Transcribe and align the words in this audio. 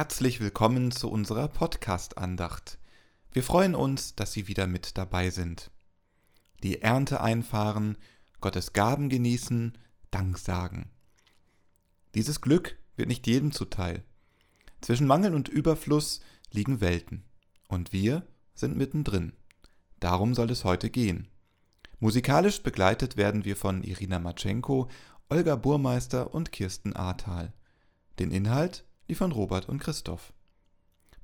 Herzlich 0.00 0.40
willkommen 0.40 0.92
zu 0.92 1.10
unserer 1.10 1.46
Podcast-Andacht. 1.46 2.78
Wir 3.32 3.42
freuen 3.42 3.74
uns, 3.74 4.14
dass 4.14 4.32
Sie 4.32 4.48
wieder 4.48 4.66
mit 4.66 4.96
dabei 4.96 5.28
sind. 5.28 5.70
Die 6.62 6.80
Ernte 6.80 7.20
einfahren, 7.20 7.98
Gottes 8.40 8.72
Gaben 8.72 9.10
genießen, 9.10 9.76
Dank 10.10 10.38
sagen. 10.38 10.88
Dieses 12.14 12.40
Glück 12.40 12.78
wird 12.96 13.08
nicht 13.08 13.26
jedem 13.26 13.52
zuteil. 13.52 14.02
Zwischen 14.80 15.06
Mangel 15.06 15.34
und 15.34 15.48
Überfluss 15.48 16.22
liegen 16.50 16.80
Welten. 16.80 17.22
Und 17.68 17.92
wir 17.92 18.26
sind 18.54 18.78
mittendrin. 18.78 19.34
Darum 19.98 20.34
soll 20.34 20.50
es 20.50 20.64
heute 20.64 20.88
gehen. 20.88 21.28
Musikalisch 21.98 22.62
begleitet 22.62 23.18
werden 23.18 23.44
wir 23.44 23.54
von 23.54 23.82
Irina 23.82 24.18
Matschenko, 24.18 24.88
Olga 25.28 25.56
Burmeister 25.56 26.32
und 26.32 26.52
Kirsten 26.52 26.96
Ahrtal. 26.96 27.52
Den 28.18 28.30
Inhalt 28.30 28.86
liefern 29.10 29.32
Robert 29.32 29.68
und 29.68 29.80
Christoph. 29.80 30.32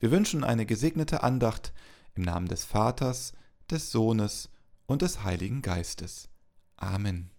Wir 0.00 0.10
wünschen 0.10 0.42
eine 0.42 0.66
gesegnete 0.66 1.22
Andacht 1.22 1.72
im 2.16 2.22
Namen 2.22 2.48
des 2.48 2.64
Vaters, 2.64 3.32
des 3.70 3.92
Sohnes 3.92 4.50
und 4.86 5.02
des 5.02 5.22
Heiligen 5.22 5.62
Geistes. 5.62 6.28
Amen. 6.76 7.30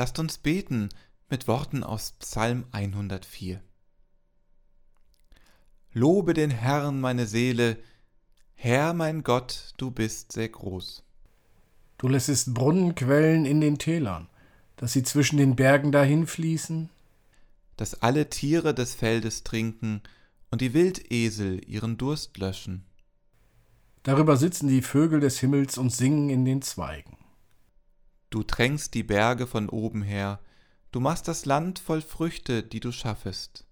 Lasst 0.00 0.18
uns 0.18 0.38
beten 0.38 0.88
mit 1.28 1.46
Worten 1.46 1.84
aus 1.84 2.12
Psalm 2.20 2.64
104. 2.72 3.60
Lobe 5.92 6.32
den 6.32 6.50
Herrn, 6.50 7.02
meine 7.02 7.26
Seele, 7.26 7.76
Herr 8.54 8.94
mein 8.94 9.22
Gott, 9.22 9.74
du 9.76 9.90
bist 9.90 10.32
sehr 10.32 10.48
groß. 10.48 11.04
Du 11.98 12.08
lässest 12.08 12.54
Brunnenquellen 12.54 13.44
in 13.44 13.60
den 13.60 13.76
Tälern, 13.76 14.30
dass 14.76 14.94
sie 14.94 15.02
zwischen 15.02 15.36
den 15.36 15.54
Bergen 15.54 15.92
dahinfließen. 15.92 16.88
Dass 17.76 18.00
alle 18.00 18.30
Tiere 18.30 18.72
des 18.72 18.94
Feldes 18.94 19.42
trinken 19.42 20.00
und 20.50 20.62
die 20.62 20.72
Wildesel 20.72 21.60
ihren 21.68 21.98
Durst 21.98 22.38
löschen. 22.38 22.86
Darüber 24.02 24.38
sitzen 24.38 24.68
die 24.68 24.80
Vögel 24.80 25.20
des 25.20 25.40
Himmels 25.40 25.76
und 25.76 25.92
singen 25.92 26.30
in 26.30 26.46
den 26.46 26.62
Zweigen. 26.62 27.19
Du 28.30 28.44
tränkst 28.44 28.94
die 28.94 29.02
Berge 29.02 29.46
von 29.46 29.68
oben 29.68 30.02
her, 30.02 30.40
du 30.92 31.00
machst 31.00 31.26
das 31.26 31.44
Land 31.46 31.80
voll 31.80 32.00
Früchte, 32.00 32.62
die 32.62 32.80
du 32.80 32.92
schaffest. 32.92 33.66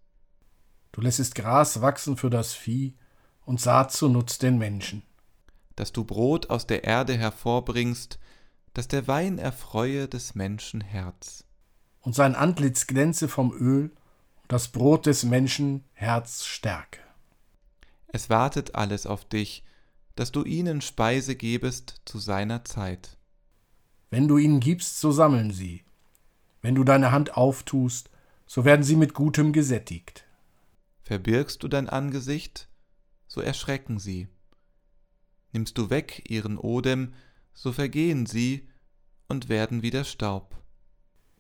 Du 0.93 1.01
lässest 1.01 1.37
Gras 1.37 1.81
wachsen 1.81 2.17
für 2.17 2.29
das 2.29 2.55
Vieh 2.55 2.97
und 3.45 3.61
Saat 3.61 3.93
zunutz 3.93 4.39
den 4.39 4.59
Menschen. 4.59 5.03
Dass 5.77 5.93
du 5.93 6.05
Brot 6.05 6.51
aus 6.51 6.67
der 6.67 6.83
Erde 6.83 7.17
hervorbringst, 7.17 8.19
dass 8.75 8.89
der 8.89 9.07
Wein 9.07 9.39
erfreue 9.39 10.09
des 10.09 10.35
Menschen 10.35 10.81
Herz. 10.81 11.45
Und 12.01 12.15
sein 12.15 12.35
Antlitz 12.35 12.87
glänze 12.87 13.29
vom 13.29 13.53
Öl 13.53 13.93
und 14.43 14.53
das 14.53 14.69
Brot 14.69 15.07
des 15.07 15.23
Menschen 15.23 15.85
Herz 15.93 16.45
stärke. 16.45 17.01
Es 18.09 18.29
wartet 18.29 18.75
alles 18.75 19.07
auf 19.07 19.25
dich, 19.25 19.65
dass 20.17 20.33
du 20.33 20.43
ihnen 20.43 20.81
Speise 20.81 21.37
gebest 21.37 22.01
zu 22.07 22.19
seiner 22.19 22.65
Zeit. 22.65 23.18
Wenn 24.11 24.29
du 24.29 24.39
ihnen 24.39 24.61
gibst, 24.61 25.01
so 25.01 25.13
sammeln 25.13 25.51
sie. 25.51 25.85
Wenn 26.63 26.75
du 26.75 26.85
deine 26.85 27.13
Hand 27.13 27.37
auftust, 27.37 28.11
so 28.47 28.65
werden 28.65 28.83
sie 28.83 28.97
mit 28.97 29.15
Gutem 29.15 29.53
gesättigt. 29.53 30.25
Verbirgst 31.03 31.63
du 31.63 31.69
dein 31.69 31.89
Angesicht, 31.89 32.69
so 33.27 33.41
erschrecken 33.41 33.99
sie. 33.99 34.29
Nimmst 35.53 35.79
du 35.79 35.91
weg 35.91 36.25
ihren 36.29 36.59
Odem, 36.59 37.13
so 37.53 37.73
vergehen 37.73 38.27
sie 38.27 38.69
und 39.29 39.49
werden 39.49 39.83
wieder 39.83 40.05
Staub. 40.05 40.57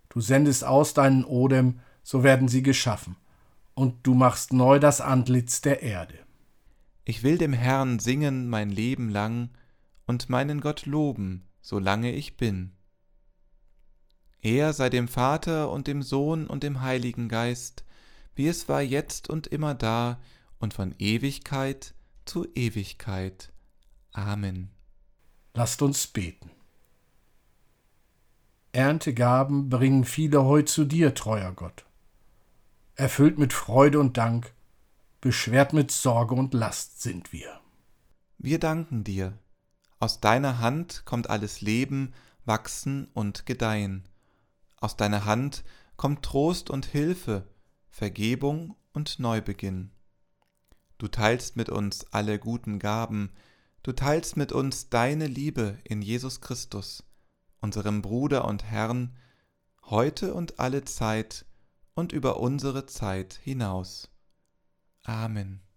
Du 0.08 0.20
sendest 0.20 0.64
aus 0.64 0.94
deinen 0.94 1.24
Odem, 1.24 1.80
so 2.02 2.22
werden 2.22 2.48
sie 2.48 2.62
geschaffen, 2.62 3.16
und 3.74 4.06
du 4.06 4.14
machst 4.14 4.52
neu 4.52 4.78
das 4.78 5.00
Antlitz 5.00 5.60
der 5.60 5.82
Erde. 5.82 6.18
Ich 7.04 7.22
will 7.22 7.38
dem 7.38 7.52
Herrn 7.52 7.98
singen 7.98 8.48
mein 8.48 8.70
Leben 8.70 9.08
lang 9.08 9.50
und 10.06 10.28
meinen 10.28 10.60
Gott 10.60 10.86
loben, 10.86 11.47
solange 11.68 12.12
ich 12.12 12.38
bin. 12.38 12.72
Er 14.40 14.72
sei 14.72 14.88
dem 14.88 15.06
Vater 15.06 15.70
und 15.70 15.86
dem 15.86 16.00
Sohn 16.00 16.46
und 16.46 16.62
dem 16.62 16.80
Heiligen 16.80 17.28
Geist, 17.28 17.84
wie 18.34 18.48
es 18.48 18.70
war 18.70 18.80
jetzt 18.80 19.28
und 19.28 19.46
immer 19.48 19.74
da 19.74 20.18
und 20.60 20.72
von 20.72 20.94
Ewigkeit 20.98 21.92
zu 22.24 22.46
Ewigkeit. 22.54 23.52
Amen. 24.12 24.70
Lasst 25.52 25.82
uns 25.82 26.06
beten. 26.06 26.50
Erntegaben 28.72 29.68
bringen 29.68 30.04
viele 30.04 30.44
heu 30.44 30.62
zu 30.62 30.86
dir, 30.86 31.14
treuer 31.14 31.52
Gott. 31.52 31.84
Erfüllt 32.94 33.38
mit 33.38 33.52
Freude 33.52 34.00
und 34.00 34.16
Dank, 34.16 34.54
beschwert 35.20 35.74
mit 35.74 35.90
Sorge 35.90 36.34
und 36.34 36.54
Last 36.54 37.02
sind 37.02 37.30
wir. 37.34 37.60
Wir 38.38 38.58
danken 38.58 39.04
dir, 39.04 39.38
aus 39.98 40.20
deiner 40.20 40.60
Hand 40.60 41.02
kommt 41.04 41.28
alles 41.28 41.60
Leben, 41.60 42.12
Wachsen 42.44 43.08
und 43.14 43.46
Gedeihen. 43.46 44.08
Aus 44.76 44.96
deiner 44.96 45.24
Hand 45.24 45.64
kommt 45.96 46.24
Trost 46.24 46.70
und 46.70 46.86
Hilfe, 46.86 47.48
Vergebung 47.90 48.76
und 48.92 49.18
Neubeginn. 49.18 49.90
Du 50.98 51.08
teilst 51.08 51.56
mit 51.56 51.68
uns 51.68 52.06
alle 52.12 52.38
guten 52.38 52.78
Gaben, 52.78 53.30
du 53.82 53.92
teilst 53.92 54.36
mit 54.36 54.52
uns 54.52 54.88
deine 54.88 55.26
Liebe 55.26 55.78
in 55.84 56.02
Jesus 56.02 56.40
Christus, 56.40 57.04
unserem 57.60 58.02
Bruder 58.02 58.44
und 58.44 58.64
Herrn, 58.64 59.16
heute 59.84 60.34
und 60.34 60.60
alle 60.60 60.84
Zeit 60.84 61.44
und 61.94 62.12
über 62.12 62.38
unsere 62.38 62.86
Zeit 62.86 63.34
hinaus. 63.42 64.10
Amen. 65.02 65.67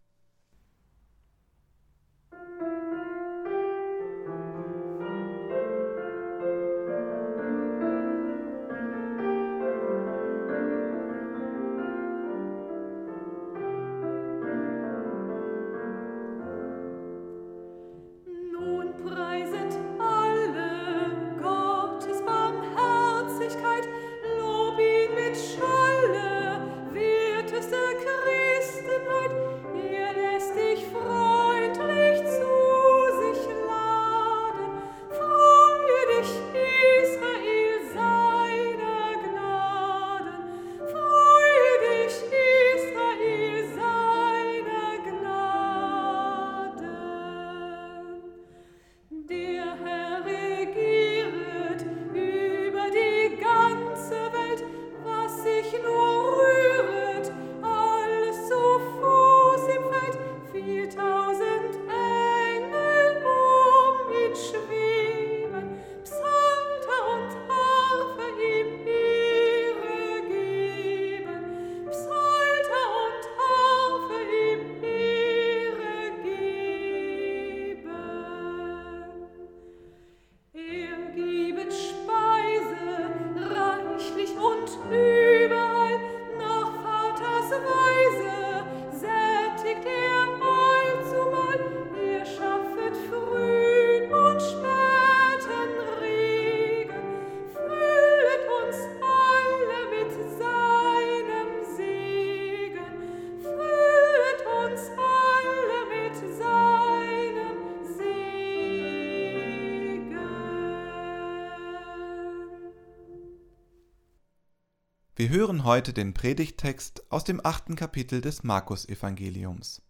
Hören 115.32 115.64
heute 115.64 115.94
den 115.94 116.14
Predigttext 116.14 117.10
aus 117.10 117.24
dem 117.24 117.40
achten 117.44 117.78
Kapitel 117.78 118.20
des 118.20 118.44
Markus-Evangeliums. 118.44 119.82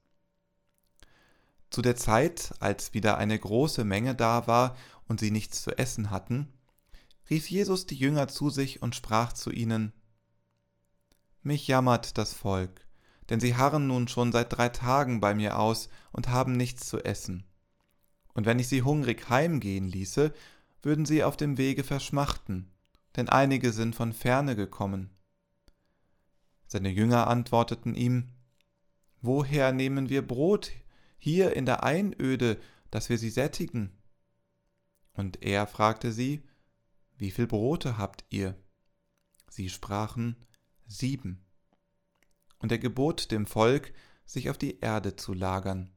Zu 1.71 1.81
der 1.81 1.95
Zeit, 1.95 2.53
als 2.59 2.93
wieder 2.93 3.17
eine 3.17 3.39
große 3.39 3.83
Menge 3.83 4.13
da 4.13 4.45
war 4.45 4.77
und 5.07 5.19
sie 5.19 5.31
nichts 5.31 5.63
zu 5.63 5.71
essen 5.71 6.11
hatten, 6.11 6.47
rief 7.29 7.49
Jesus 7.49 7.87
die 7.87 7.95
Jünger 7.95 8.27
zu 8.27 8.51
sich 8.51 8.83
und 8.83 8.95
sprach 8.95 9.33
zu 9.33 9.49
ihnen: 9.49 9.93
Mich 11.41 11.67
jammert 11.67 12.19
das 12.19 12.33
Volk, 12.33 12.85
denn 13.31 13.39
sie 13.39 13.55
harren 13.55 13.87
nun 13.87 14.07
schon 14.07 14.31
seit 14.31 14.55
drei 14.55 14.69
Tagen 14.69 15.21
bei 15.21 15.33
mir 15.33 15.57
aus 15.57 15.89
und 16.11 16.29
haben 16.29 16.53
nichts 16.53 16.87
zu 16.87 17.03
essen. 17.03 17.45
Und 18.35 18.45
wenn 18.45 18.59
ich 18.59 18.67
sie 18.67 18.83
hungrig 18.83 19.27
heimgehen 19.29 19.87
ließe, 19.87 20.33
würden 20.83 21.07
sie 21.07 21.23
auf 21.23 21.35
dem 21.35 21.57
Wege 21.57 21.83
verschmachten 21.83 22.71
denn 23.15 23.29
einige 23.29 23.71
sind 23.73 23.95
von 23.95 24.13
ferne 24.13 24.55
gekommen. 24.55 25.09
Seine 26.71 26.89
Jünger 26.89 27.27
antworteten 27.27 27.95
ihm, 27.95 28.29
Woher 29.21 29.73
nehmen 29.73 30.07
wir 30.07 30.25
Brot 30.25 30.71
hier 31.17 31.53
in 31.53 31.65
der 31.65 31.83
Einöde, 31.83 32.61
dass 32.91 33.09
wir 33.09 33.17
sie 33.17 33.29
sättigen? 33.29 33.91
Und 35.11 35.43
er 35.43 35.67
fragte 35.67 36.13
sie, 36.13 36.47
Wie 37.17 37.29
viel 37.29 37.45
Brote 37.45 37.97
habt 37.97 38.23
ihr? 38.29 38.55
Sie 39.49 39.67
sprachen, 39.67 40.37
Sieben. 40.87 41.45
Und 42.57 42.71
er 42.71 42.79
gebot 42.79 43.31
dem 43.31 43.47
Volk, 43.47 43.91
sich 44.23 44.49
auf 44.49 44.57
die 44.57 44.79
Erde 44.79 45.17
zu 45.17 45.33
lagern. 45.33 45.91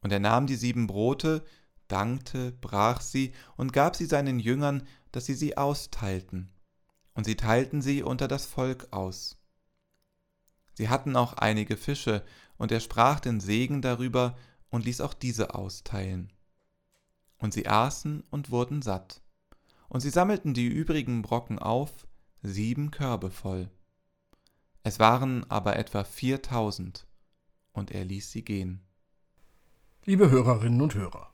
Und 0.00 0.10
er 0.10 0.18
nahm 0.18 0.48
die 0.48 0.56
sieben 0.56 0.88
Brote, 0.88 1.44
dankte, 1.86 2.50
brach 2.50 3.00
sie 3.00 3.32
und 3.56 3.72
gab 3.72 3.94
sie 3.94 4.06
seinen 4.06 4.40
Jüngern, 4.40 4.88
dass 5.12 5.26
sie 5.26 5.34
sie 5.34 5.56
austeilten. 5.56 6.52
Und 7.12 7.26
sie 7.26 7.36
teilten 7.36 7.80
sie 7.80 8.02
unter 8.02 8.26
das 8.26 8.44
Volk 8.44 8.88
aus. 8.90 9.38
Sie 10.74 10.88
hatten 10.88 11.16
auch 11.16 11.34
einige 11.34 11.76
Fische, 11.76 12.24
und 12.56 12.70
er 12.70 12.80
sprach 12.80 13.18
den 13.18 13.40
Segen 13.40 13.82
darüber 13.82 14.36
und 14.70 14.84
ließ 14.84 15.00
auch 15.00 15.14
diese 15.14 15.54
austeilen. 15.54 16.32
Und 17.38 17.52
sie 17.52 17.66
aßen 17.66 18.22
und 18.30 18.50
wurden 18.50 18.82
satt. 18.82 19.22
Und 19.88 20.00
sie 20.00 20.10
sammelten 20.10 20.54
die 20.54 20.66
übrigen 20.66 21.22
Brocken 21.22 21.58
auf, 21.58 22.06
sieben 22.42 22.90
Körbe 22.90 23.30
voll. 23.30 23.70
Es 24.82 24.98
waren 24.98 25.48
aber 25.50 25.76
etwa 25.76 26.04
viertausend, 26.04 27.06
und 27.72 27.90
er 27.90 28.04
ließ 28.04 28.30
sie 28.30 28.44
gehen. 28.44 28.84
Liebe 30.04 30.30
Hörerinnen 30.30 30.82
und 30.82 30.94
Hörer, 30.94 31.32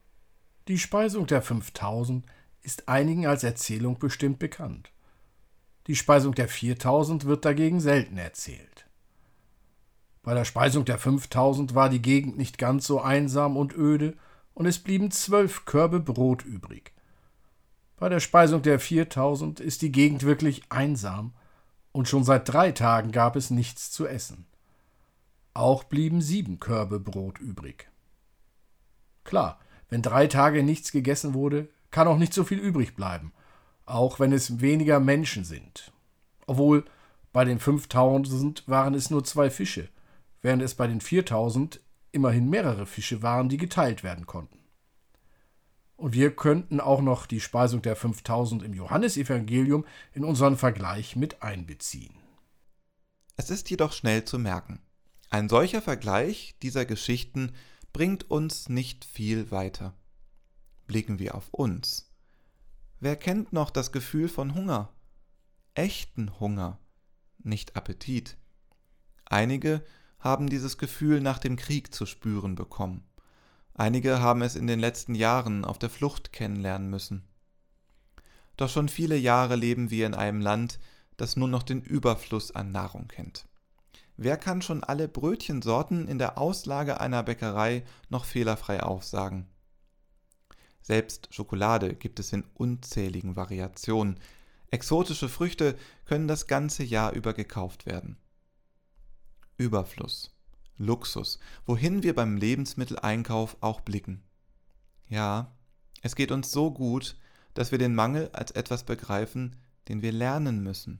die 0.67 0.79
Speisung 0.79 1.27
der 1.27 1.41
5000 1.41 2.25
ist 2.61 2.87
einigen 2.87 3.25
als 3.25 3.43
Erzählung 3.43 3.99
bestimmt 3.99 4.39
bekannt. 4.39 4.91
Die 5.87 5.95
Speisung 5.95 6.33
der 6.35 6.47
4000 6.47 7.25
wird 7.25 7.43
dagegen 7.43 7.79
selten 7.79 8.17
erzählt. 8.17 8.87
Bei 10.23 10.35
der 10.35 10.45
Speisung 10.45 10.85
der 10.85 10.99
5000 10.99 11.73
war 11.73 11.89
die 11.89 12.01
Gegend 12.01 12.37
nicht 12.37 12.57
ganz 12.57 12.85
so 12.85 13.01
einsam 13.01 13.57
und 13.57 13.75
öde 13.75 14.15
und 14.53 14.67
es 14.67 14.77
blieben 14.77 15.09
zwölf 15.09 15.65
Körbe 15.65 15.99
Brot 15.99 16.43
übrig. 16.43 16.93
Bei 17.97 18.07
der 18.09 18.19
Speisung 18.19 18.61
der 18.61 18.79
4000 18.79 19.59
ist 19.59 19.81
die 19.81 19.91
Gegend 19.91 20.23
wirklich 20.23 20.63
einsam 20.69 21.33
und 21.91 22.07
schon 22.07 22.23
seit 22.23 22.47
drei 22.47 22.71
Tagen 22.71 23.11
gab 23.11 23.35
es 23.35 23.49
nichts 23.49 23.91
zu 23.91 24.07
essen. 24.07 24.45
Auch 25.53 25.83
blieben 25.83 26.21
sieben 26.21 26.59
Körbe 26.59 26.99
Brot 26.99 27.39
übrig. 27.39 27.89
Klar, 29.23 29.59
wenn 29.89 30.01
drei 30.01 30.27
Tage 30.27 30.63
nichts 30.63 30.91
gegessen 30.91 31.33
wurde, 31.33 31.67
kann 31.89 32.07
auch 32.07 32.17
nicht 32.17 32.33
so 32.33 32.43
viel 32.43 32.59
übrig 32.59 32.95
bleiben, 32.95 33.33
auch 33.85 34.19
wenn 34.19 34.31
es 34.31 34.61
weniger 34.61 34.99
Menschen 34.99 35.43
sind. 35.43 35.91
Obwohl 36.47 36.85
bei 37.33 37.43
den 37.43 37.59
5000 37.59 38.67
waren 38.67 38.93
es 38.93 39.09
nur 39.09 39.23
zwei 39.23 39.49
Fische, 39.49 39.89
während 40.41 40.61
es 40.61 40.75
bei 40.75 40.87
den 40.87 41.01
4000 41.01 41.81
immerhin 42.11 42.49
mehrere 42.49 42.85
Fische 42.85 43.21
waren, 43.21 43.49
die 43.49 43.57
geteilt 43.57 44.03
werden 44.03 44.25
konnten. 44.25 44.59
Und 45.95 46.13
wir 46.13 46.35
könnten 46.35 46.79
auch 46.79 47.01
noch 47.01 47.27
die 47.27 47.39
Speisung 47.39 47.81
der 47.81 47.95
5000 47.95 48.63
im 48.63 48.73
Johannesevangelium 48.73 49.85
in 50.13 50.23
unseren 50.23 50.57
Vergleich 50.57 51.15
mit 51.15 51.43
einbeziehen. 51.43 52.15
Es 53.37 53.49
ist 53.49 53.69
jedoch 53.69 53.93
schnell 53.93 54.25
zu 54.25 54.39
merken, 54.39 54.81
ein 55.29 55.47
solcher 55.47 55.81
Vergleich 55.81 56.55
dieser 56.61 56.85
Geschichten 56.85 57.53
bringt 57.93 58.29
uns 58.29 58.67
nicht 58.67 59.05
viel 59.05 59.49
weiter. 59.49 59.93
Blicken 60.87 61.19
wir 61.19 61.35
auf 61.35 61.47
uns. 61.53 62.11
Wer 62.99 63.15
kennt 63.15 63.53
noch 63.53 63.69
das 63.69 63.93
Gefühl 63.93 64.27
von 64.27 64.55
Hunger? 64.55 64.93
Echten 65.73 66.37
Hunger, 66.41 66.79
nicht 67.39 67.77
Appetit. 67.77 68.37
Einige 69.23 69.85
haben 70.21 70.49
dieses 70.49 70.77
Gefühl 70.77 71.19
nach 71.19 71.39
dem 71.39 71.57
Krieg 71.57 71.93
zu 71.93 72.05
spüren 72.05 72.55
bekommen. 72.55 73.03
Einige 73.73 74.21
haben 74.21 74.41
es 74.41 74.55
in 74.55 74.67
den 74.67 74.79
letzten 74.79 75.15
Jahren 75.15 75.65
auf 75.65 75.79
der 75.79 75.89
Flucht 75.89 76.31
kennenlernen 76.31 76.89
müssen. 76.89 77.27
Doch 78.57 78.69
schon 78.69 78.89
viele 78.89 79.17
Jahre 79.17 79.55
leben 79.55 79.89
wir 79.89 80.05
in 80.05 80.13
einem 80.13 80.39
Land, 80.39 80.79
das 81.17 81.35
nur 81.35 81.47
noch 81.47 81.63
den 81.63 81.81
Überfluss 81.81 82.51
an 82.51 82.71
Nahrung 82.71 83.07
kennt. 83.07 83.47
Wer 84.17 84.37
kann 84.37 84.61
schon 84.61 84.83
alle 84.83 85.07
Brötchensorten 85.07 86.07
in 86.07 86.19
der 86.19 86.37
Auslage 86.37 87.01
einer 87.01 87.23
Bäckerei 87.23 87.83
noch 88.09 88.25
fehlerfrei 88.25 88.83
aufsagen? 88.83 89.47
Selbst 90.81 91.27
Schokolade 91.31 91.95
gibt 91.95 92.19
es 92.19 92.33
in 92.33 92.43
unzähligen 92.53 93.35
Variationen. 93.35 94.19
Exotische 94.69 95.29
Früchte 95.29 95.75
können 96.05 96.27
das 96.27 96.47
ganze 96.47 96.83
Jahr 96.83 97.13
über 97.13 97.33
gekauft 97.33 97.85
werden. 97.85 98.17
Überfluss, 99.61 100.35
Luxus, 100.77 101.37
wohin 101.67 102.01
wir 102.01 102.15
beim 102.15 102.35
Lebensmitteleinkauf 102.35 103.57
auch 103.61 103.81
blicken. 103.81 104.23
Ja, 105.07 105.55
es 106.01 106.15
geht 106.15 106.31
uns 106.31 106.51
so 106.51 106.71
gut, 106.71 107.15
dass 107.53 107.71
wir 107.71 107.77
den 107.77 107.93
Mangel 107.93 108.31
als 108.33 108.51
etwas 108.51 108.83
begreifen, 108.83 109.55
den 109.87 110.01
wir 110.01 110.11
lernen 110.11 110.63
müssen. 110.63 110.99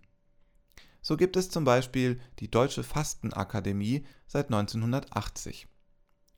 So 1.02 1.18
gibt 1.18 1.36
es 1.36 1.50
zum 1.50 1.64
Beispiel 1.64 2.22
die 2.40 2.52
Deutsche 2.52 2.84
Fastenakademie 2.84 4.06
seit 4.28 4.48
1980. 4.48 5.68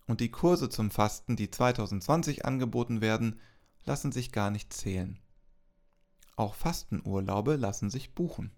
Und 0.08 0.22
die 0.22 0.32
Kurse 0.32 0.70
zum 0.70 0.92
Fasten, 0.92 1.36
die 1.36 1.52
2020 1.52 2.46
angeboten 2.46 3.02
werden, 3.02 3.42
lassen 3.84 4.14
sich 4.14 4.32
gar 4.32 4.52
nicht 4.52 4.72
zählen. 4.72 5.20
Auch 6.38 6.56
Fastenurlaube 6.56 7.58
lassen 7.58 7.90
sich 7.90 8.14
buchen. 8.16 8.52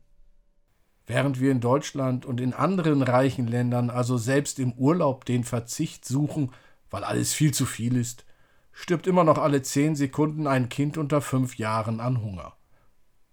Während 1.08 1.40
wir 1.40 1.52
in 1.52 1.62
Deutschland 1.62 2.26
und 2.26 2.42
in 2.42 2.54
anderen 2.54 3.02
reichen 3.04 3.48
Ländern 3.48 3.90
also 3.90 4.18
selbst 4.18 4.60
im 4.60 4.74
Urlaub 4.74 5.26
den 5.26 5.44
Verzicht 5.44 6.06
suchen, 6.06 6.52
weil 6.90 7.04
alles 7.04 7.34
viel 7.34 7.54
zu 7.54 7.66
viel 7.66 7.96
ist, 7.96 8.26
stirbt 8.72 9.08
immer 9.08 9.24
noch 9.24 9.38
alle 9.38 9.62
zehn 9.62 9.96
Sekunden 9.96 10.48
ein 10.48 10.70
Kind 10.70 10.98
unter 10.98 11.22
fünf 11.22 11.58
Jahren 11.58 12.00
an 12.00 12.22
Hunger. 12.22 12.54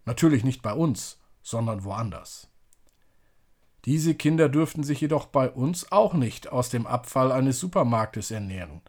Natürlich 0.05 0.45
nicht 0.45 0.63
bei 0.63 0.73
uns, 0.73 1.19
sondern 1.43 1.85
woanders. 1.85 2.49
Diese 3.85 4.15
Kinder 4.15 4.49
dürften 4.49 4.85
sich 4.85 5.01
jedoch 5.01 5.27
bei 5.27 5.51
uns 5.51 5.91
auch 5.91 6.15
nicht 6.15 6.53
aus 6.53 6.69
dem 6.69 6.87
Abfall 6.87 7.33
eines 7.33 7.59
Supermarktes 7.59 8.31
ernähren. 8.31 8.81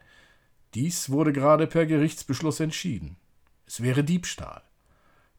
Dies 0.75 1.09
wurde 1.09 1.33
gerade 1.33 1.67
per 1.67 1.85
Gerichtsbeschluss 1.85 2.59
entschieden. 2.59 3.17
Es 3.65 3.81
wäre 3.81 4.03
Diebstahl. 4.03 4.61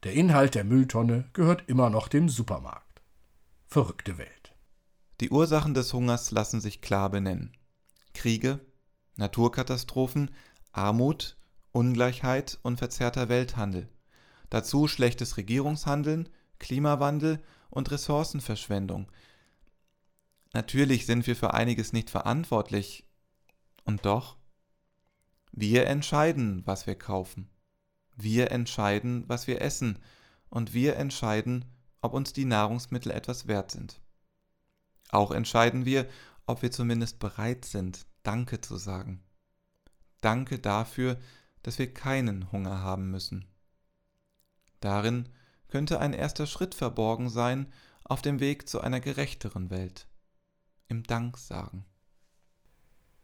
Der 0.03 0.13
Inhalt 0.13 0.55
der 0.55 0.65
Mülltonne 0.65 1.25
gehört 1.33 1.65
immer 1.69 1.91
noch 1.91 2.09
dem 2.09 2.29
Supermarkt. 2.29 2.84
Verrückte 3.75 4.19
Welt. 4.19 4.55
Die 5.21 5.31
Ursachen 5.31 5.75
des 5.75 5.93
Hungers 5.93 6.31
lassen 6.31 6.61
sich 6.61 6.81
klar 6.81 7.11
benennen. 7.11 7.57
Kriege, 8.13 8.61
Naturkatastrophen, 9.17 10.31
Armut, 10.71 11.37
Ungleichheit 11.73 12.61
und 12.63 12.79
verzerrter 12.79 13.29
Welthandel. 13.29 13.89
Dazu 14.49 14.87
schlechtes 14.87 15.39
Regierungshandeln, 15.39 16.29
Klimawandel 16.61 17.43
und 17.69 17.91
Ressourcenverschwendung, 17.91 19.11
Natürlich 20.53 21.05
sind 21.05 21.27
wir 21.27 21.35
für 21.35 21.53
einiges 21.53 21.93
nicht 21.93 22.11
verantwortlich. 22.11 23.09
Und 23.83 24.07
doch, 24.07 24.37
wir 25.51 25.89
entscheiden, 25.89 26.63
was 26.65 26.87
wir 26.87 26.95
kaufen. 26.95 27.51
Wir 28.15 28.53
entscheiden, 28.53 29.25
was 29.27 29.49
wir 29.49 29.61
essen. 29.61 29.99
Und 30.49 30.75
wir 30.75 30.95
entscheiden, 30.95 31.65
ob 32.05 32.13
uns 32.13 32.35
die 32.35 32.45
Nahrungsmittel 32.45 33.11
etwas 33.11 33.47
wert 33.47 33.71
sind. 33.71 33.99
Auch 35.09 35.31
entscheiden 35.31 35.87
wir, 35.87 36.07
ob 36.45 36.61
wir 36.61 36.71
zumindest 36.71 37.19
bereit 37.19 37.65
sind, 37.65 38.07
Danke 38.23 38.61
zu 38.61 38.77
sagen. 38.77 39.23
Danke 40.21 40.59
dafür, 40.59 41.19
dass 41.63 41.79
wir 41.79 41.93
keinen 41.93 42.53
Hunger 42.53 42.83
haben 42.83 43.11
müssen. 43.11 43.47
Darin 44.81 45.31
könnte 45.69 45.99
ein 45.99 46.13
erster 46.13 46.47
Schritt 46.47 46.75
verborgen 46.75 47.31
sein 47.31 47.73
auf 48.05 48.21
dem 48.21 48.39
Weg 48.39 48.69
zu 48.69 48.83
einer 48.83 49.01
gerechteren 49.01 49.71
Welt 49.71 50.07
im 50.89 51.05
Danksagen. 51.05 51.87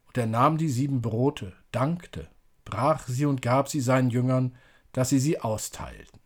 Und 0.07 0.17
er 0.17 0.25
nahm 0.25 0.57
die 0.57 0.69
sieben 0.69 1.03
Brote, 1.03 1.53
dankte, 1.71 2.29
brach 2.65 3.07
sie 3.07 3.27
und 3.27 3.43
gab 3.43 3.69
sie 3.69 3.81
seinen 3.81 4.09
Jüngern, 4.09 4.55
dass 4.91 5.09
sie 5.09 5.19
sie 5.19 5.39
austeilten. 5.39 6.20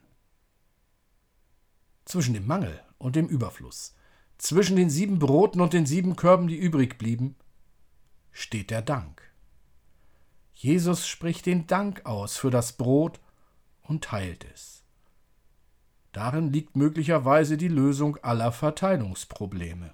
Zwischen 2.06 2.34
dem 2.34 2.48
Mangel 2.48 2.82
und 2.98 3.16
dem 3.16 3.28
Überfluss 3.28 3.96
zwischen 4.38 4.76
den 4.76 4.90
sieben 4.90 5.20
Broten 5.20 5.62
und 5.62 5.74
den 5.74 5.86
sieben 5.86 6.16
Körben, 6.16 6.48
die 6.48 6.58
übrig 6.58 6.98
blieben, 6.98 7.36
steht 8.32 8.70
der 8.70 8.82
Dank. 8.82 9.22
Jesus 10.54 11.08
spricht 11.08 11.46
den 11.46 11.68
Dank 11.68 12.06
aus 12.06 12.38
für 12.38 12.50
das 12.50 12.74
Brot 12.74 13.20
und 13.82 14.04
teilt 14.04 14.46
es. 14.54 14.84
Darin 16.12 16.52
liegt 16.52 16.78
möglicherweise 16.78 17.58
die 17.58 17.68
Lösung 17.68 18.18
aller 18.18 18.52
Verteilungsprobleme. 18.52 19.94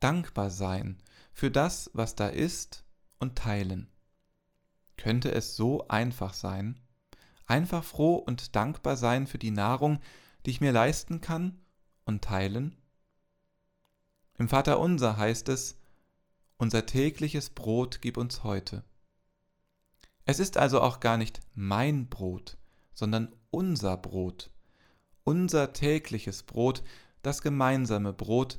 Dankbar 0.00 0.50
sein 0.50 0.98
für 1.32 1.50
das, 1.50 1.90
was 1.92 2.14
da 2.14 2.28
ist 2.28 2.84
und 3.18 3.36
teilen. 3.36 3.88
Könnte 4.96 5.30
es 5.32 5.54
so 5.54 5.86
einfach 5.88 6.32
sein? 6.32 6.80
Einfach 7.46 7.84
froh 7.84 8.16
und 8.16 8.56
dankbar 8.56 8.96
sein 8.96 9.26
für 9.26 9.38
die 9.38 9.50
Nahrung, 9.50 10.00
die 10.46 10.50
ich 10.50 10.60
mir 10.60 10.72
leisten 10.72 11.20
kann 11.20 11.58
und 12.04 12.22
teilen? 12.22 12.76
Im 14.38 14.48
Vater 14.48 14.78
unser 14.78 15.16
heißt 15.16 15.48
es, 15.48 15.78
unser 16.56 16.86
tägliches 16.86 17.50
Brot 17.50 18.00
gib 18.00 18.16
uns 18.16 18.44
heute. 18.44 18.84
Es 20.24 20.38
ist 20.38 20.56
also 20.56 20.80
auch 20.80 21.00
gar 21.00 21.16
nicht 21.16 21.40
mein 21.54 22.08
Brot, 22.08 22.56
sondern 22.94 23.34
unser 23.50 23.96
Brot, 23.96 24.50
unser 25.24 25.72
tägliches 25.72 26.42
Brot, 26.42 26.82
das 27.22 27.42
gemeinsame 27.42 28.12
Brot, 28.12 28.58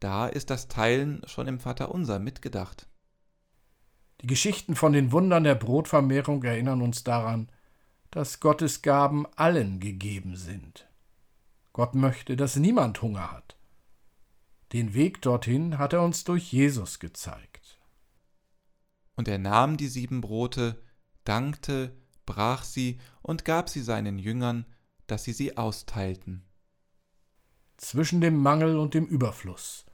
da 0.00 0.26
ist 0.26 0.50
das 0.50 0.68
Teilen 0.68 1.22
schon 1.26 1.46
im 1.46 1.60
Vater 1.60 1.94
unser 1.94 2.18
mitgedacht. 2.18 2.88
Die 4.20 4.26
Geschichten 4.26 4.74
von 4.74 4.92
den 4.92 5.12
Wundern 5.12 5.44
der 5.44 5.54
Brotvermehrung 5.54 6.42
erinnern 6.42 6.82
uns 6.82 7.04
daran, 7.04 7.50
dass 8.10 8.40
Gottes 8.40 8.82
Gaben 8.82 9.26
allen 9.36 9.78
gegeben 9.80 10.36
sind. 10.36 10.85
Gott 11.76 11.94
möchte, 11.94 12.36
dass 12.36 12.56
niemand 12.56 13.02
Hunger 13.02 13.30
hat. 13.30 13.54
Den 14.72 14.94
Weg 14.94 15.20
dorthin 15.20 15.76
hat 15.76 15.92
er 15.92 16.00
uns 16.00 16.24
durch 16.24 16.50
Jesus 16.50 17.00
gezeigt. 17.00 17.78
Und 19.14 19.28
er 19.28 19.36
nahm 19.36 19.76
die 19.76 19.88
sieben 19.88 20.22
Brote, 20.22 20.82
dankte, 21.24 21.94
brach 22.24 22.64
sie 22.64 22.98
und 23.20 23.44
gab 23.44 23.68
sie 23.68 23.82
seinen 23.82 24.18
Jüngern, 24.18 24.64
dass 25.06 25.24
sie 25.24 25.34
sie 25.34 25.58
austeilten. 25.58 26.46
Zwischen 27.76 28.22
dem 28.22 28.38
Mangel 28.38 28.78
und 28.78 28.94
dem 28.94 29.04
Überfluss, 29.04 29.84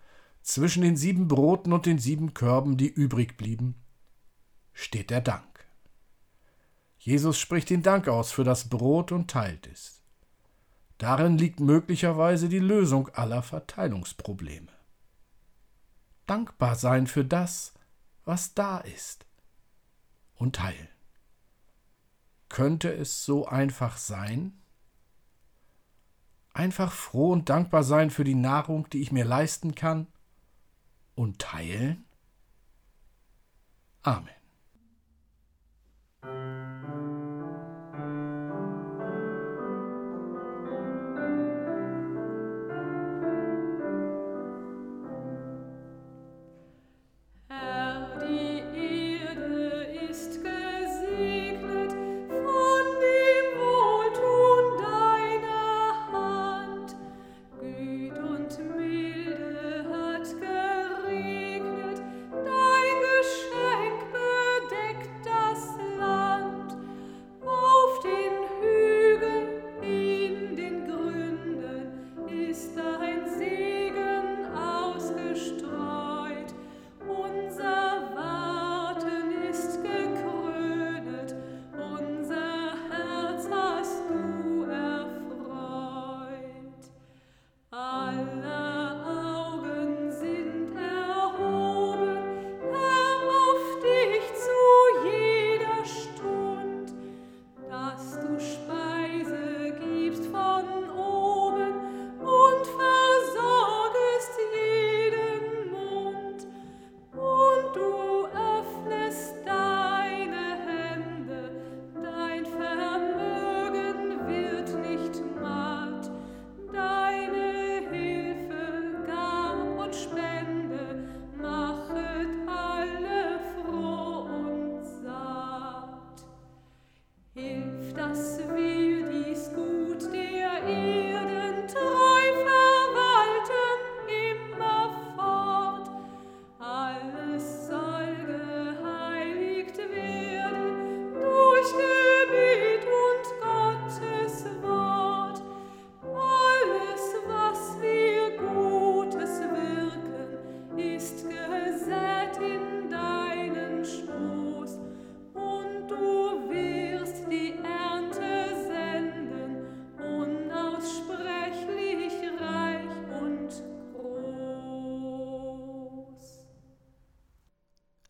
zwischen 0.41 0.85
den 0.85 0.97
sieben 0.97 1.27
Broten 1.27 1.73
und 1.73 1.85
den 1.85 1.99
sieben 1.99 2.33
Körben, 2.33 2.77
die 2.77 2.91
übrig 2.91 3.37
blieben, 3.37 3.75
steht 4.73 5.11
der 5.11 5.21
Dank. 5.21 5.67
Jesus 6.97 7.41
spricht 7.41 7.71
den 7.71 7.83
Dank 7.83 8.07
aus 8.07 8.31
für 8.31 8.45
das 8.45 8.69
Brot 8.69 9.11
und 9.11 9.29
teilt 9.29 9.67
es. 9.67 10.02
Darin 11.03 11.37
liegt 11.37 11.59
möglicherweise 11.59 12.49
die 12.49 12.61
Lösung 12.61 13.09
aller 13.09 13.43
Verteilungsprobleme. 13.43 14.71
Dankbar 16.27 16.77
sein 16.77 17.09
für 17.09 17.25
das, 17.25 17.75
was 18.25 18.55
da 18.55 18.79
ist 18.79 19.27
und 20.37 20.55
teilen. 20.55 20.87
Könnte 22.49 22.95
es 22.95 23.25
so 23.25 23.49
einfach 23.49 23.97
sein? 23.97 24.63
Einfach 26.55 26.93
froh 26.93 27.33
und 27.33 27.49
dankbar 27.49 27.83
sein 27.83 28.11
für 28.11 28.23
die 28.23 28.37
Nahrung, 28.37 28.89
die 28.91 29.03
ich 29.03 29.11
mir 29.11 29.25
leisten 29.25 29.75
kann 29.75 30.07
und 31.17 31.41
teilen? 31.41 32.05
Amen. 34.03 34.42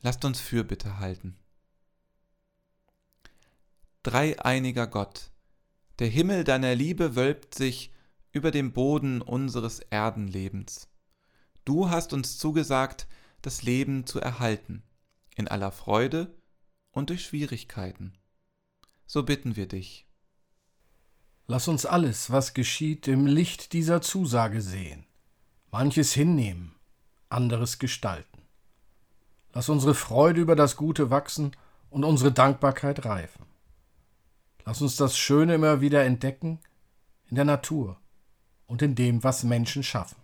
Lasst 0.02 0.24
uns 0.24 0.40
Fürbitte 0.40 0.98
halten. 0.98 1.36
Dreieiniger 4.02 4.88
Gott, 4.88 5.30
der 6.00 6.08
Himmel 6.08 6.42
deiner 6.42 6.74
Liebe 6.74 7.14
wölbt 7.14 7.54
sich 7.54 7.92
über 8.32 8.50
dem 8.50 8.72
Boden 8.72 9.22
unseres 9.22 9.78
Erdenlebens. 9.78 10.88
Du 11.64 11.88
hast 11.88 12.12
uns 12.12 12.38
zugesagt, 12.38 13.06
das 13.42 13.62
Leben 13.62 14.04
zu 14.04 14.20
erhalten, 14.20 14.82
in 15.36 15.46
aller 15.46 15.70
Freude 15.70 16.34
und 16.90 17.10
durch 17.10 17.24
Schwierigkeiten. 17.24 18.18
So 19.06 19.22
bitten 19.22 19.54
wir 19.54 19.68
dich. 19.68 20.08
Lass 21.46 21.68
uns 21.68 21.86
alles, 21.86 22.30
was 22.30 22.54
geschieht, 22.54 23.06
im 23.06 23.26
Licht 23.26 23.72
dieser 23.72 24.00
Zusage 24.00 24.62
sehen, 24.62 25.06
manches 25.70 26.12
hinnehmen, 26.12 26.74
anderes 27.28 27.78
gestalten. 27.78 28.31
Lass 29.52 29.68
unsere 29.68 29.94
Freude 29.94 30.40
über 30.40 30.56
das 30.56 30.76
Gute 30.76 31.10
wachsen 31.10 31.52
und 31.90 32.04
unsere 32.04 32.32
Dankbarkeit 32.32 33.04
reifen. 33.04 33.46
Lass 34.64 34.80
uns 34.80 34.96
das 34.96 35.16
Schöne 35.16 35.54
immer 35.54 35.80
wieder 35.80 36.04
entdecken 36.04 36.60
in 37.28 37.36
der 37.36 37.44
Natur 37.44 37.98
und 38.66 38.82
in 38.82 38.94
dem, 38.94 39.22
was 39.24 39.42
Menschen 39.42 39.82
schaffen. 39.82 40.16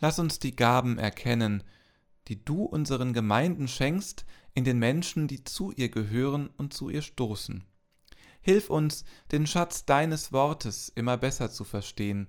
Lass 0.00 0.18
uns 0.18 0.38
die 0.38 0.54
Gaben 0.54 0.98
erkennen, 0.98 1.62
die 2.28 2.44
du 2.44 2.64
unseren 2.64 3.12
Gemeinden 3.12 3.68
schenkst, 3.68 4.24
in 4.54 4.64
den 4.64 4.78
Menschen, 4.78 5.28
die 5.28 5.44
zu 5.44 5.72
ihr 5.72 5.88
gehören 5.88 6.48
und 6.56 6.74
zu 6.74 6.90
ihr 6.90 7.02
stoßen. 7.02 7.64
Hilf 8.40 8.70
uns, 8.70 9.04
den 9.30 9.46
Schatz 9.46 9.86
deines 9.86 10.32
Wortes 10.32 10.88
immer 10.88 11.16
besser 11.16 11.50
zu 11.50 11.64
verstehen, 11.64 12.28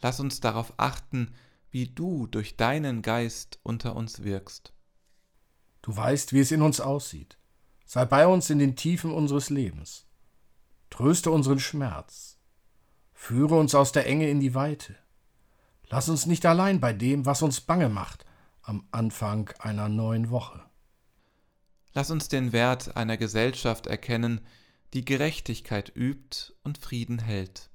Lass 0.00 0.20
uns 0.20 0.40
darauf 0.40 0.74
achten, 0.76 1.34
wie 1.70 1.86
du 1.86 2.26
durch 2.26 2.56
deinen 2.56 3.02
Geist 3.02 3.58
unter 3.62 3.96
uns 3.96 4.22
wirkst. 4.24 4.72
Du 5.82 5.96
weißt, 5.96 6.32
wie 6.32 6.40
es 6.40 6.50
in 6.50 6.62
uns 6.62 6.80
aussieht. 6.80 7.38
Sei 7.84 8.04
bei 8.04 8.26
uns 8.26 8.50
in 8.50 8.58
den 8.58 8.76
Tiefen 8.76 9.12
unseres 9.12 9.50
Lebens. 9.50 10.06
Tröste 10.90 11.30
unseren 11.30 11.60
Schmerz. 11.60 12.38
Führe 13.14 13.58
uns 13.58 13.74
aus 13.74 13.92
der 13.92 14.06
Enge 14.06 14.28
in 14.28 14.40
die 14.40 14.54
Weite. 14.54 14.96
Lass 15.88 16.08
uns 16.08 16.26
nicht 16.26 16.44
allein 16.44 16.80
bei 16.80 16.92
dem, 16.92 17.24
was 17.24 17.42
uns 17.42 17.60
bange 17.60 17.88
macht, 17.88 18.26
am 18.62 18.86
Anfang 18.90 19.50
einer 19.58 19.88
neuen 19.88 20.30
Woche. 20.30 20.62
Lass 21.94 22.10
uns 22.10 22.28
den 22.28 22.52
Wert 22.52 22.96
einer 22.96 23.16
Gesellschaft 23.16 23.86
erkennen, 23.86 24.42
die 24.92 25.04
Gerechtigkeit 25.04 25.90
übt 25.94 26.52
und 26.62 26.78
Frieden 26.78 27.18
hält. 27.18 27.70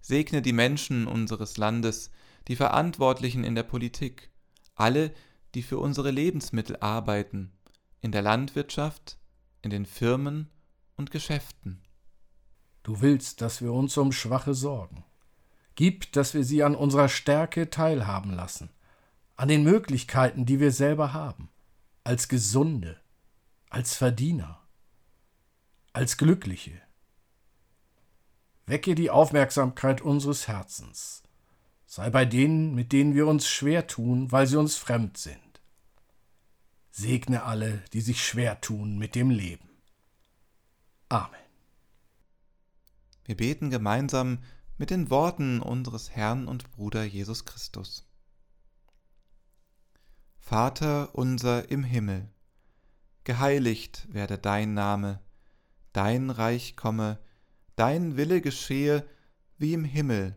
Segne 0.00 0.42
die 0.42 0.52
Menschen 0.52 1.08
unseres 1.08 1.56
Landes, 1.56 2.10
die 2.48 2.56
Verantwortlichen 2.56 3.44
in 3.44 3.54
der 3.54 3.62
Politik, 3.62 4.30
alle, 4.74 5.12
die 5.54 5.62
für 5.62 5.78
unsere 5.78 6.10
Lebensmittel 6.10 6.76
arbeiten, 6.80 7.52
in 8.00 8.12
der 8.12 8.22
Landwirtschaft, 8.22 9.18
in 9.62 9.70
den 9.70 9.86
Firmen 9.86 10.50
und 10.96 11.10
Geschäften. 11.10 11.82
Du 12.82 13.00
willst, 13.00 13.40
dass 13.40 13.62
wir 13.62 13.72
uns 13.72 13.96
um 13.96 14.12
Schwache 14.12 14.54
sorgen. 14.54 15.04
Gib, 15.74 16.12
dass 16.12 16.34
wir 16.34 16.44
sie 16.44 16.62
an 16.62 16.74
unserer 16.74 17.08
Stärke 17.08 17.68
teilhaben 17.68 18.32
lassen, 18.32 18.70
an 19.34 19.48
den 19.48 19.64
Möglichkeiten, 19.64 20.46
die 20.46 20.60
wir 20.60 20.72
selber 20.72 21.12
haben, 21.12 21.50
als 22.04 22.28
Gesunde, 22.28 23.00
als 23.68 23.96
Verdiener, 23.96 24.60
als 25.92 26.16
Glückliche. 26.16 26.80
Wecke 28.66 28.94
die 28.94 29.10
Aufmerksamkeit 29.10 30.00
unseres 30.00 30.48
Herzens. 30.48 31.22
Sei 31.86 32.10
bei 32.10 32.24
denen, 32.24 32.74
mit 32.74 32.92
denen 32.92 33.14
wir 33.14 33.26
uns 33.26 33.46
schwer 33.48 33.86
tun, 33.86 34.30
weil 34.32 34.46
sie 34.46 34.58
uns 34.58 34.76
fremd 34.76 35.16
sind. 35.16 35.40
Segne 36.90 37.44
alle, 37.44 37.84
die 37.92 38.00
sich 38.00 38.26
schwer 38.26 38.60
tun 38.60 38.98
mit 38.98 39.14
dem 39.14 39.30
Leben. 39.30 39.68
Amen. 41.08 41.40
Wir 43.24 43.36
beten 43.36 43.70
gemeinsam 43.70 44.38
mit 44.78 44.90
den 44.90 45.10
Worten 45.10 45.60
unseres 45.60 46.10
Herrn 46.10 46.48
und 46.48 46.70
Bruder 46.72 47.04
Jesus 47.04 47.44
Christus. 47.44 48.04
Vater 50.38 51.14
unser 51.14 51.70
im 51.70 51.82
Himmel, 51.82 52.28
geheiligt 53.24 54.06
werde 54.12 54.38
dein 54.38 54.74
Name, 54.74 55.20
dein 55.92 56.30
Reich 56.30 56.76
komme, 56.76 57.18
dein 57.74 58.16
Wille 58.16 58.40
geschehe, 58.40 59.08
wie 59.58 59.72
im 59.72 59.84
Himmel, 59.84 60.36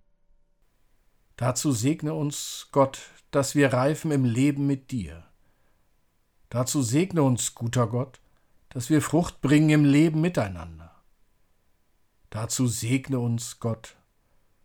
Dazu 1.41 1.71
segne 1.71 2.13
uns 2.13 2.67
Gott, 2.71 2.99
dass 3.31 3.55
wir 3.55 3.73
reifen 3.73 4.11
im 4.11 4.25
Leben 4.25 4.67
mit 4.67 4.91
dir. 4.91 5.23
Dazu 6.49 6.83
segne 6.83 7.23
uns, 7.23 7.55
guter 7.55 7.87
Gott, 7.87 8.21
dass 8.69 8.91
wir 8.91 9.01
Frucht 9.01 9.41
bringen 9.41 9.71
im 9.71 9.83
Leben 9.83 10.21
miteinander. 10.21 11.01
Dazu 12.29 12.67
segne 12.67 13.19
uns 13.19 13.59
Gott, 13.59 13.95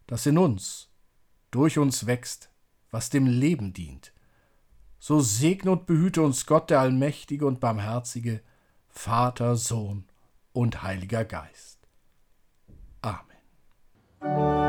dass 0.06 0.26
in 0.26 0.36
uns, 0.36 0.90
durch 1.50 1.78
uns 1.78 2.04
wächst 2.04 2.50
was 2.90 3.08
dem 3.08 3.26
Leben 3.26 3.72
dient. 3.72 4.12
So 4.98 5.20
segne 5.20 5.70
und 5.70 5.86
behüte 5.86 6.20
uns 6.20 6.44
Gott, 6.44 6.68
der 6.68 6.80
Allmächtige 6.80 7.46
und 7.46 7.58
Barmherzige, 7.58 8.42
Vater, 8.90 9.56
Sohn 9.56 10.04
und 10.52 10.82
Heiliger 10.82 11.24
Geist. 11.24 11.88
Amen. 13.00 14.65